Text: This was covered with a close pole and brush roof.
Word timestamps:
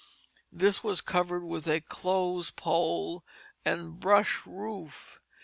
This 0.51 0.83
was 0.83 0.99
covered 0.99 1.43
with 1.45 1.67
a 1.67 1.79
close 1.79 2.49
pole 2.49 3.23
and 3.63 3.99
brush 3.99 4.47
roof. 4.47 5.19